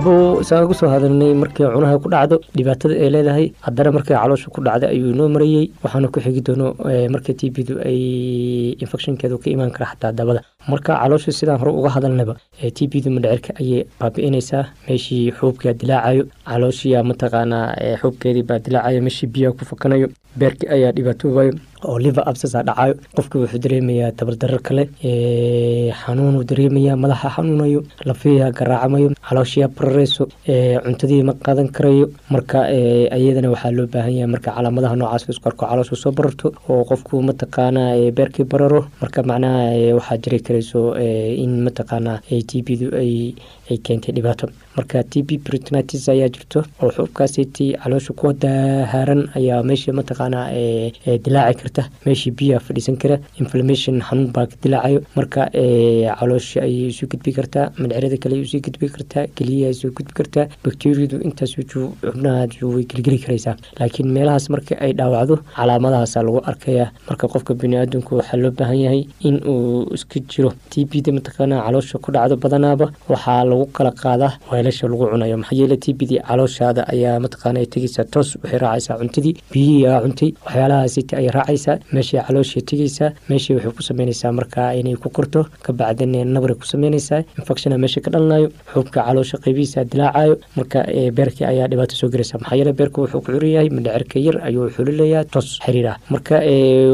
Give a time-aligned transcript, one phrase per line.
[0.00, 4.48] haddaba isaga ku soo hadalnay markay cunaha ku dhacdo dhibaatada ay leedahay haddana markay caloosha
[4.54, 6.66] ku dhacda ayuu inoo marayey waxaana ku xigi doono
[7.14, 8.00] marka t b du ay
[8.84, 10.40] infectionkeedu ka imaan kara xataa dabada.
[10.70, 12.34] Marka caloosha sidaan hore uga hadalnaba
[12.76, 14.64] t b du madhecirka ayay baabi'inaysaa.
[14.88, 17.66] Meeshii xuubkaa dilaacayo calooshiya mataqaanaa
[18.00, 20.08] xuubkeedii baa dilaacayo meeshii biyaha ku fakanayo
[20.40, 21.52] beerkii ayaa dhibaatoobayo
[21.88, 24.84] oo liver absasa dhacayo qofki wuxuu dareemayaa tabardarar kale
[26.00, 30.24] xanuunuu dareemayaa madaxa xanuunayo lafiya garaacamayo calooshiya barareyso
[30.84, 32.06] cuntadii ma qaadan karayo.
[32.30, 32.60] Marka
[33.18, 38.10] iyadana waxaa loo baahan yahay marka calaamadaha noocaas isku arko soo bararto oo qofku mataqaanaa
[38.16, 38.80] beerkii bararo.
[39.02, 40.80] Marka macnaha waxaa jiri karayso
[41.44, 42.18] in mataqaanaa
[42.48, 43.34] t b du ay
[43.70, 44.46] ay keentay dhibaato.
[44.76, 50.46] Marka t b britnitis ayaa jirto oo xuubkaasiti caloosha ku dahaaran ayaa meesha mataqaanaa
[51.24, 51.82] dilaaci karta.
[52.06, 55.00] Meeshii biyaha fadhiisan kara inflammation xanuun baa dilaacayo.
[55.16, 55.42] Marka
[56.18, 60.12] caloosha ayay isu gudbi kartaa madcerada kale ay u sii gudbi kartaa keliyaha isu gudbi
[60.18, 63.56] kartaa bakteriyadu intaas xubnaha way gelgeli karaysaa.
[63.78, 69.02] Laakiin meelahaas marka ay dhaawacdo calaamadahaasa lagu arkaya marka qofka biniaadamku waxaa loo baahan yahay
[69.28, 70.50] in uu iska jiro.
[70.70, 75.36] T b da mataqaanaa caloosha ku dhacdo badanaaba waxaa lagu kala qaadaa weelasha lagu cunayo.
[75.42, 80.00] Maxaa yeele t b dii calooshaada ayaa mataqaana tegeysaa toos waxay raacaysaa cuntadii biyihii aa
[80.04, 85.40] cuntay waxyaalahaasiti ay raacaysaa meeshay caloosha tegeysaa meeshay waxay ku sameynaysaa markaa inay ku korto
[85.66, 90.78] kabacdin nabray ku sameynaysaa infectiona meesha ka dhalanayo xuubka caloosha qeybihiisa dilaacayo marka
[91.16, 92.38] beerkii ayaa dhibaato soo gelaysa.
[92.42, 96.34] Maxaa yeele beerka wuxuu ku curan yahay yar ayuu xulilayaa toos xiriir marka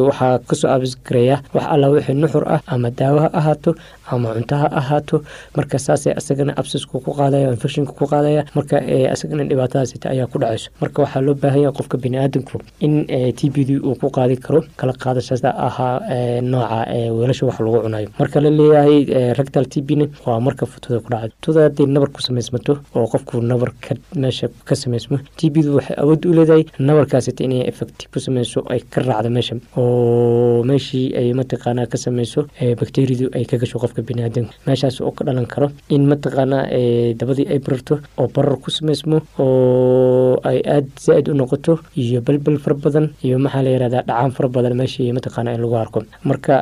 [0.08, 3.70] waxaa ka soo abisgareeya wax alla wixii nuxur ah ama daawo ha ahaato
[4.12, 5.22] ama cunto ha ahaato.
[5.56, 8.76] Marka saasay asagana absisku ku qaadaya infectionka ku qaadaya marka
[9.14, 10.68] asagana dhibaatadaasita ayaa ku dhacayso.
[10.80, 13.06] Marka waxaa loo baahanya qofka biniaadanku in
[13.38, 16.78] t b d uu ku qaadi karo kala qaadashada ahaa nooca
[17.18, 18.08] weelasha wax lagu cunayo.
[18.18, 18.98] Marka la leeyahay
[19.38, 19.88] rectal t b
[20.26, 21.32] waa marka futuda ku dhacdo.
[21.40, 23.70] Futuda hadday nabar ku samaysmato oo qofku nabar
[24.14, 28.62] meesha ka samaysmo t b du waxay awood u leedahay nabarkaasita inay effect ku samayso
[28.72, 29.54] ay ka raacdo meesha.
[29.76, 32.46] Oo meeshii ay mataqaanaa ka samayso
[32.80, 36.64] bacteriadu ay ka gasho qofka biniaadanka meeshaas oo ka dhalan karo in mataqaanaa
[37.20, 41.72] dabadii ay bararto oo barar ku samaysmo oo ay aada zaa-id u noqoto
[42.02, 45.76] iyo belbel fara badan iyo maxaa la yihahdaa dhacaan fara badan meeshii mataqaana in lagu
[45.82, 46.00] arko.
[46.28, 46.54] Marka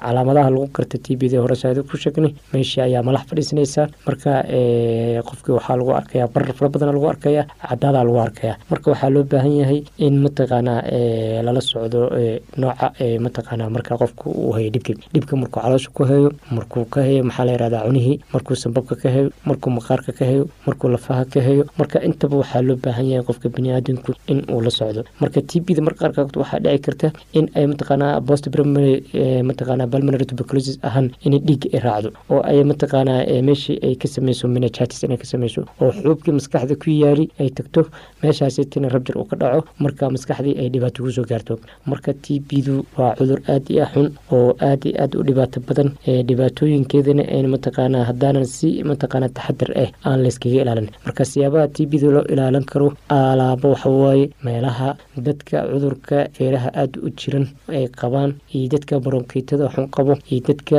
[0.00, 4.32] calaamadaha lagu karta t b da hore saada ku sheegnay meeshii ayaa malax fadhiisanaysaa marka
[5.28, 9.24] qofkii waxaa lagu arkayaa barar fara badan lagu arkaya cadaadaa lagu arkaya marka waxaa loo
[9.32, 10.80] baahan yahay in mataqaanaa
[11.46, 12.00] lala socdo
[12.60, 12.86] nooca
[13.26, 17.44] mataqaanaa marka qofku uu hayo dhibki dhibka markuu caloosha ku hayo markuu ka hayo maxaa
[17.48, 21.64] la yihahdaa cunihii markuu sambabka ka hayo markuu maqaarka ka hayo markuu lafaha ka hayo
[21.78, 25.02] marka intaba waxaa loo baahan yahay qofka biniaadanku in uu la socdo.
[25.20, 27.08] Marka t b da marka qaarkood waxaa dhici karta
[27.38, 28.94] in ay mataqaanaa post primary
[29.92, 35.02] pulmonary tuberculosis ahaan inay dhiigga ay raacdo oo ay mataqaanaa meeshii ay ka sameyso meningitis
[35.06, 37.86] inay ka sameyso oo xuubkii maskaxda ku yaali ay tagto
[38.22, 41.58] meeshaasitina rabjir uu ka dhaco marka maskaxdii ay dhibaato ku soo gaarto.
[41.86, 45.60] Marka t b du waa cudur aada iyo xun oo aada iyo aada u dhibaato
[45.68, 45.85] badan
[46.28, 50.88] dhibaatooyinkeedana an mataqaanaa haddaanan si mataqaanaa taxadar ah aan layskaga ilaalin.
[51.06, 54.88] Marka siyaabaha t b da loo ilaalin karo alaabo waxawaaye meelaha
[55.26, 60.78] dadka cudurka feeraha aada u jiran ay qabaan iyo dadka baronkiitada xun qabo iyo dadka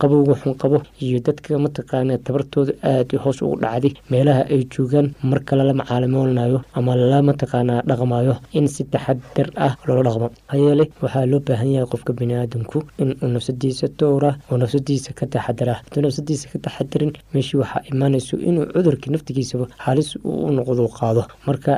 [0.00, 5.56] qabowga xun qabo iyo dadka mataqaana tabartooda aada hoos ugu dhacday meelaha ay joogaan marka
[5.56, 10.28] lala macaalimoolnayo ama lala mataqaanaa dhaqmayo in si taxadar ah loola dhaqmo.
[10.52, 15.74] Hayeele waxaa loo baahan yahay qofka biniaadanku inuu nafsadiisa dowra oo nafsadiisa ka taxadara.
[15.84, 21.22] Haduu nafsadiisa ka taxadarin meeshii waxaa imaanayso inuu cudurka naftigiisaba halis u noqdo qaado.
[21.46, 21.72] Marka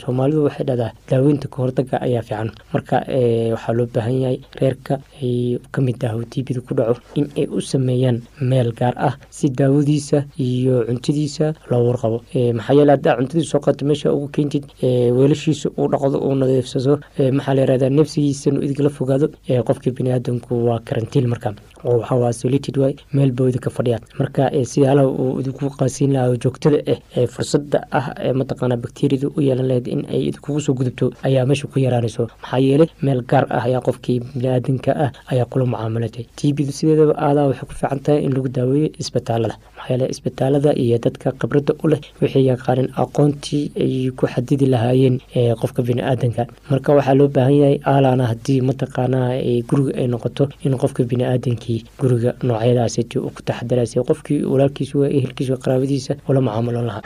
[0.00, 2.50] soomaalidu waxay dhahdaa daaweynta kahortaga ayaa fiican.
[2.72, 2.96] Marka
[3.54, 7.26] waxaa loo baahan yahay reerka ay ka mid ah t b da ku dhaco in
[7.36, 12.18] ay u sameeyaan meel gaar ah si daawadiisa iyo cuntadiisa loo warqabo.
[12.58, 16.98] Maxaa yeele haddaa cuntadiisa soo qato meesha ugu keentid weelashiisa uu dhaqdo uu nadiifsado
[17.36, 19.26] maxaa la yirahdaa nafsigiisanu idgala fogaado
[19.68, 24.42] qofkii biniaadanku waa karantiin marka oo waxaa solited waay meel baa idinka fadhiyaa marka
[24.72, 29.66] siyaalaha uu idinku qaasiin lahaa joogtada ah ee fursada ah ee mataqaanaa bakteriyada u yeelan
[29.70, 33.62] lahayd in ay idinkugu soo gudubto ayaa meesha ku yaraanayso maxaa yeelay meel gaar ah
[33.68, 38.00] ayaa qofkii biniaadanka ah ayaa kula mucaamalatay t b du sideedaba aadaa waxay ku fiican
[38.06, 39.54] tahay in lagu daaweeyo isbitaalada.
[39.76, 45.16] Maxaa yeele isbitaalada iyo dadka khibradda u leh waxay yaqaaneen aqoontii ay ku xadidi lahaayeen
[45.60, 49.28] qofka biniaadanka marka waxaa loo baahan yahay aalaana haddii mataqaanaa
[49.70, 55.60] guriga ay noqoto in qofka biniaadankii guriga noocyadaasiti uu ku taxadaraysa qofkii walaalkiisa waa ehelkiisa
[55.64, 57.02] qaraabadiisa ula mucaamaloon lahaa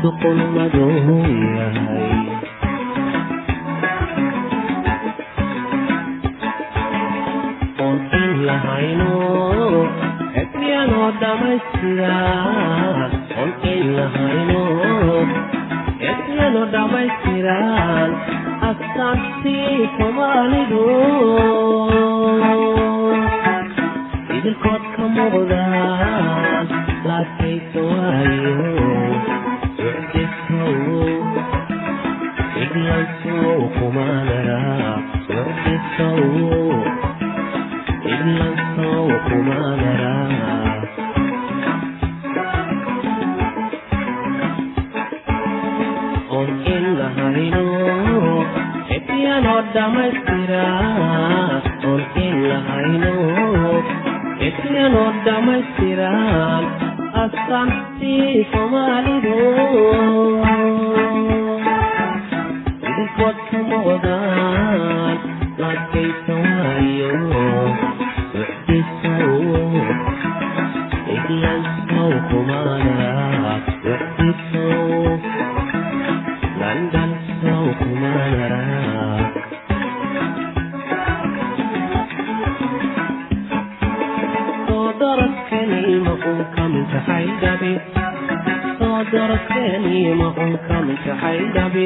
[0.00, 0.88] madow
[1.56, 2.32] yahay.
[7.84, 9.12] Oon in lahayno
[10.34, 14.62] xekmiyanoo dhammaystiran oon in lahayno
[16.02, 18.10] xekmiyanoo dhammaystiran
[18.70, 20.84] astaantii soomaalidu
[24.36, 26.66] idilkood ka muuqdaan
[27.08, 28.81] laakaysa waayo
[53.16, 53.72] lahayno
[54.40, 56.64] xebiyanoo dhammaystiran
[57.22, 59.36] astaantii soomaalidu
[62.88, 65.16] idinkood ka muuqdaan
[65.62, 67.12] laadkaysa waayo
[68.40, 69.34] ucdisow
[71.16, 73.01] iglansow kumaanara
[89.92, 91.84] un kamintahay dhabi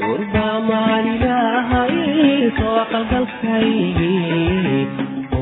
[0.00, 1.96] gurbaa maalilahay
[2.58, 4.86] soo qalgalkaygii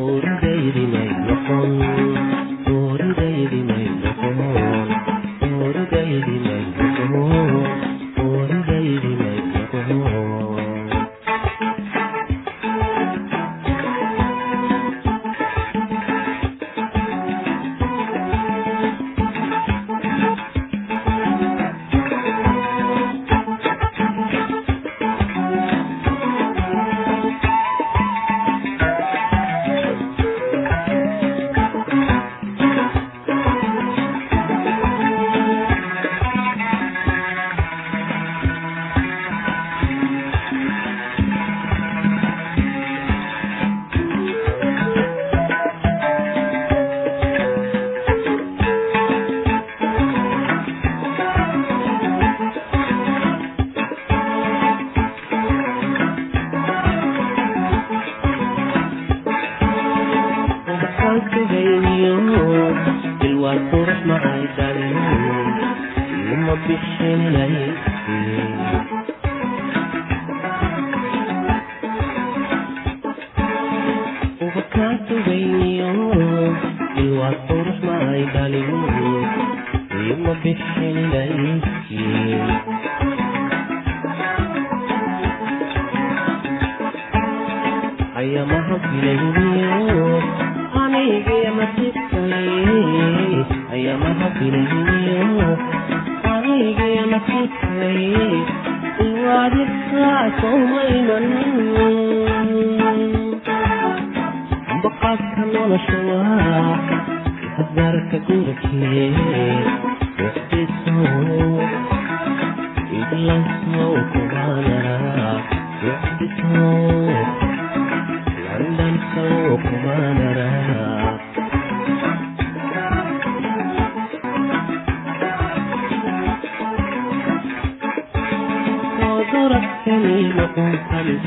[0.00, 1.71] oridaydi may noqon
[2.80, 4.38] oridaydi may noqon
[63.49, 64.97] ilwaan qurux macay dhalin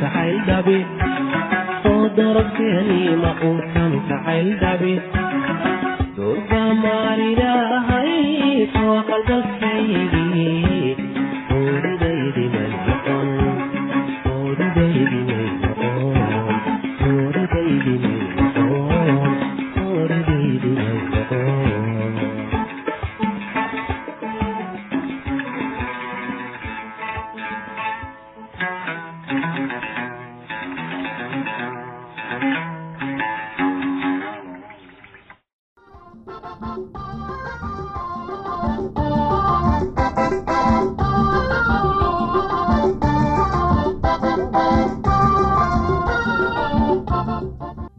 [0.01, 0.90] unkan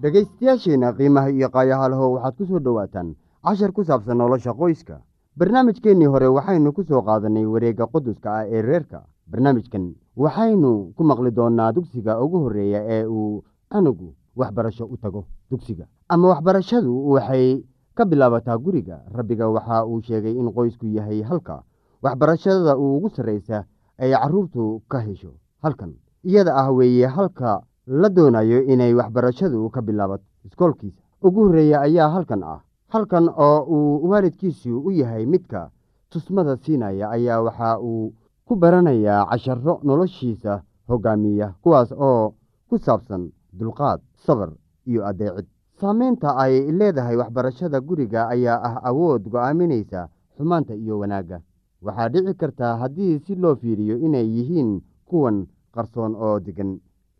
[0.02, 3.14] dhegaystayaasheenna qiimaha iyo qaayahalaho waxaad ku soo dhowaataan
[3.47, 4.99] cashar ku saabsan nolosha qoyska.
[5.38, 9.06] Barnaamijkeennii hore waxaynu ku soo qaadannay wareegga quduska ah ee reerka.
[9.30, 15.25] Barnaamijkan waxaynu ku maqli doonnaa dugsiga ugu horreeya ee uu anugu waxbarasho u tago.
[15.50, 17.62] Dugsiga ama waxbarashadu waxay
[17.94, 19.00] ka bilaabataa guriga.
[19.14, 21.62] Rabbiga waxa uu sheegay in qoysku yahay halka
[22.02, 23.64] waxbarashada ugu sarraysa
[24.02, 25.94] ay carruurtu ka hesho halkan.
[26.26, 30.24] Iyada ah weeye halka la doonayo inay waxbarashadu ka bilaabato.
[30.44, 32.60] Iskoolkiisa ugu horreeya ayaa halkan ah.
[32.88, 35.70] Halkan oo uu waalidkiisu u yahay midka
[36.10, 38.12] tusmada siinaya ayaa waxa uu
[38.44, 42.34] ku baranayaa casharo noloshiisa hogaamiya kuwaas oo
[42.68, 44.52] ku saabsan dulqaad sabar
[44.86, 45.46] iyo adeecid.
[45.80, 51.40] Saamaynta ay leedahay waxbarashada guriga ayaa ah awood go'aaminaysa xumaanta iyo wanaagga.
[51.82, 56.78] Waxaa dhici kartaa haddii si loo fiiriyo inay yihiin kuwan qarsoon oo degan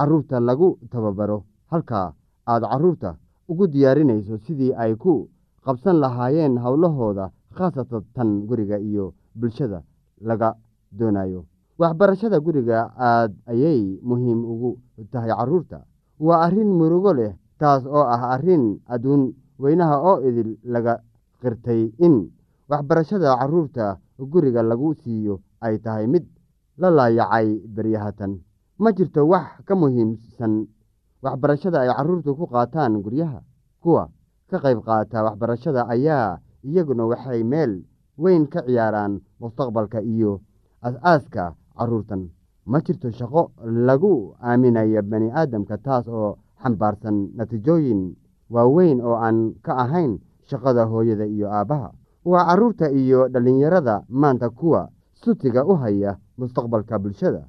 [0.00, 1.44] carruurta lagu tababaro.
[1.70, 2.14] Halka
[2.48, 3.10] aad carruurta
[3.50, 5.28] ugu diyaarinayso sidii ay ku
[5.64, 9.82] qabsan lahaayeen howlahooda khaasatan tan guriga iyo bulshada
[10.28, 10.56] laga
[10.98, 11.44] doonayo.
[11.78, 14.70] Waxbarashada guriga aad ayay muhiim ugu
[15.12, 15.84] tahay carruurta
[16.26, 19.22] waa arrin murugo leh taas oo ah arrin adduun
[19.62, 20.94] weynaha oo idil laga
[21.42, 22.28] qirtay in
[22.70, 23.98] waxbarashada carruurta
[24.32, 26.24] guriga lagu siiyo ay tahay mid
[26.80, 28.32] la laayacay beryahatan
[28.80, 30.52] ma jirto wax ka muhiimsan
[31.22, 33.40] waxbarashada ay carruurtu ku qaataan guryaha.
[33.82, 34.08] Kuwa
[34.50, 37.84] ka qayb qaata waxbarashada ayaa iyaguna waxay meel
[38.16, 40.40] weyn ka ciyaaraan mustaqbalka iyo
[40.82, 42.28] as-aaska carruurtan
[42.66, 48.16] ma jirto shaqo lagu aaminayo bani aadamka taas oo xambaarsan natiijooyin
[48.52, 51.92] waaweyn oo aan ka ahayn shaqada hooyada iyo aabbaha
[52.24, 57.48] waa carruurta iyo dhallinyarada maanta kuwa sutiga u haya mustaqbalka bulshada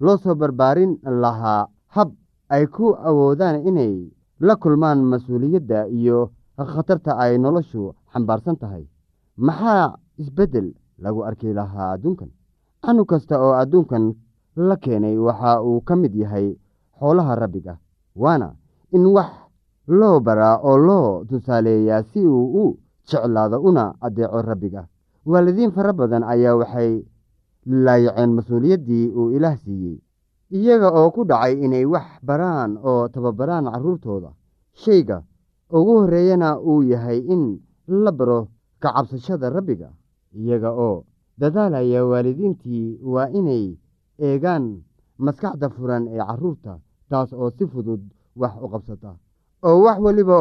[0.00, 2.10] loo soo barbaarin lahaa hab
[2.48, 3.94] ay ku awoodaan inay
[4.40, 8.84] la kulmaan mas'uuliyadda iyo khatarta ay noloshu xambaarsan tahay.
[9.36, 12.30] Maxaa isbeddel lagu arki lahaa adduunkan?
[12.84, 14.14] Canug kasta oo adduunkan
[14.56, 16.56] la keenay waxa uu ka mid yahay
[16.98, 17.74] xoolaha rabbiga
[18.16, 18.48] waana
[18.92, 19.30] in wax
[19.88, 22.78] loo baraa oo loo tusaaleeyaa si uu u
[23.08, 24.82] jeclaado una adeeco rabbiga.
[25.26, 27.04] Waalidiin fara badan ayaa waxay
[27.66, 29.98] laayaceen mas'uuliyaddii uu ilaah siiyey.
[30.50, 34.30] Iyaga oo ku dhacay inay wax baraan oo tababaraan carruurtooda
[34.82, 35.22] shayga
[35.72, 38.48] ugu horreeyana uu yahay in la baro
[38.78, 39.90] ka cabsashada rabbiga.
[40.34, 41.04] Iyaga oo
[41.38, 43.74] dadaalaya waalidiintii waa inay
[44.18, 44.82] eegaan
[45.18, 46.78] maskaxda furan ee carruurta
[47.10, 48.00] taas oo si fudud
[48.36, 49.10] wax u qabsata.
[49.66, 50.38] Oo wax weliba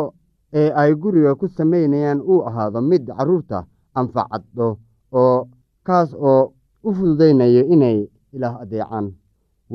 [0.54, 3.66] ee ay guriga ku samaynayaan uu ahaado mid carruurta
[4.00, 4.78] anfacaddo
[5.12, 5.48] oo
[5.84, 6.54] kaas oo
[6.88, 7.98] u fududaynayo inay
[8.36, 9.08] ilaah adeecaan.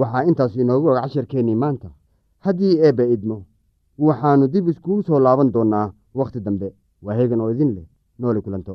[0.01, 1.88] Waxaa intaas inoogu og casharkeennii maanta.
[2.44, 3.37] Haddii eebba idmo
[4.07, 5.87] waxaannu dib iskugu soo laaban doonnaa
[6.18, 6.68] wakhti dambe.
[7.05, 7.87] Waa heegan oo idin leh
[8.18, 8.75] nooli kulanto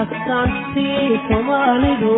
[0.00, 2.14] astaantii soomaalidu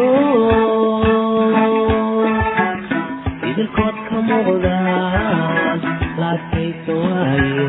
[3.51, 5.79] idilkood ka muuqdaan
[6.21, 7.69] laadkaysa waayo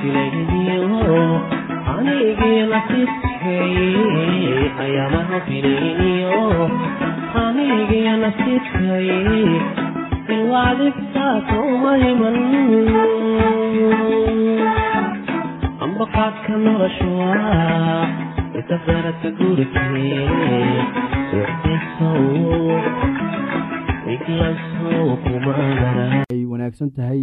[0.00, 1.00] filayniyo
[1.94, 3.74] anigii nasiibkay
[4.84, 6.40] ayamaha filayniyo
[7.44, 9.08] anigii nasiibkay
[10.34, 12.36] ilwaadibtaasoomayman
[15.84, 18.06] ambaqaadka nolosha waa
[18.60, 20.28] itafaraka gurikee
[21.40, 22.24] uxdisow
[24.14, 27.22] iglansow kumaanara ay wanaagsan tahay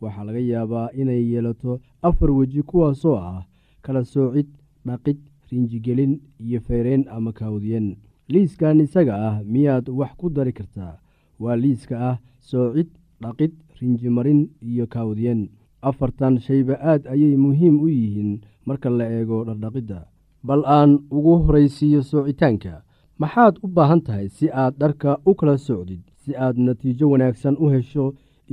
[0.00, 3.44] waxaa laga yaabaa inay yeelato afar weji kuwaasoo ah
[3.84, 4.46] kala soocid
[4.86, 5.18] dhaqid
[5.50, 6.12] rinjigelin
[6.44, 7.96] iyo feyreyn ama kaawdiyen
[8.32, 10.94] liiskan isaga ah miyaad wax ku dari kartaa?
[11.42, 12.88] Waa liiska ah soocid
[13.22, 15.40] dhaqid rinjimarin iyo kaawdiyen
[15.88, 18.30] afartan shayba aad ayay muhiim u yihiin
[18.66, 20.00] marka la eego dhardhaqidda.
[20.46, 22.82] Bal aan ugu horaysiiyo soocitaanka
[23.20, 27.66] maxaad u baahan tahay si aad dharka u kala socdid si aad natiijo wanaagsan u
[27.74, 28.04] hesho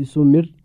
[0.03, 0.49] isu midh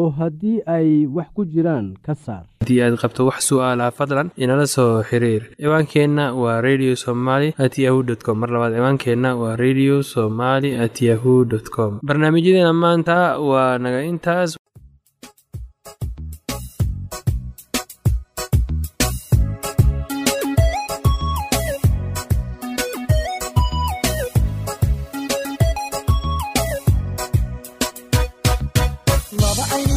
[0.00, 2.44] oo haddii ay wax ku jiraan ka saar.
[2.62, 5.42] Haddii aad qabto wax su'aalaha fadlan inala soo xiriir.
[5.60, 8.36] Ciwaankeenna waa radio somaly at yahu t com.
[8.42, 11.92] Mar labaad ciwaankeenna waa radio somaly at yahu dt com.
[12.08, 13.16] Barnaamijyadeena maanta
[13.48, 14.56] waa naga intaas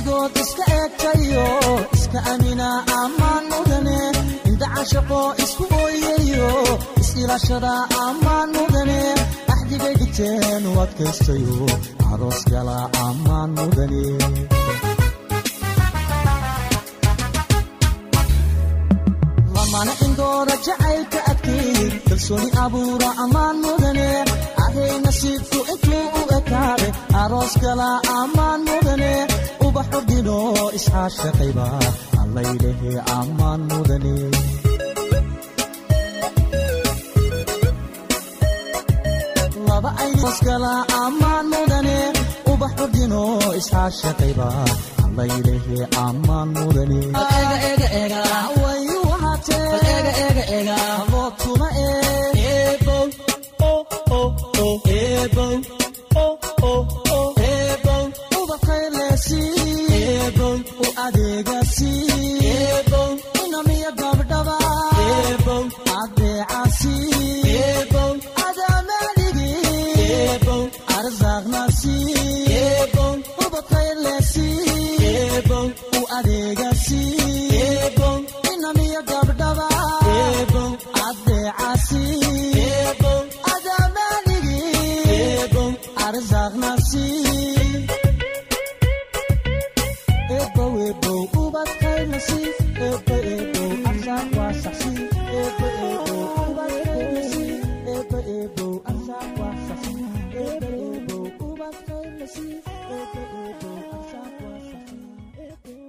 [0.08, 1.46] aynigood iska eegtayo
[1.96, 2.70] iska amina
[3.02, 4.00] ammaan mudane
[4.50, 6.52] inda cashaqo isku ooyayo
[7.02, 7.74] is-ilashada
[8.06, 9.02] ammaan mudane
[9.54, 11.58] axdigay dhigteen u adkaystayo
[12.12, 14.04] aroos gala ammaan mudane
[19.56, 24.08] lamana indooda jacaylka adkeey kalsooni abuura ammaan mudane
[24.64, 26.88] ahay nasiibku intuu u ekaade
[27.22, 27.90] aroos gala
[28.20, 29.12] ammaan mudane
[29.78, 30.38] ubaxu dhino
[30.78, 31.68] isxaashaqayba
[32.22, 34.16] allaylehe ammaan mudane.
[40.46, 41.98] Gala ammaan mudane
[42.52, 43.22] ubaxu dhino
[43.60, 44.48] isxaashaqayba
[45.06, 47.00] allaylehe ammaan mudane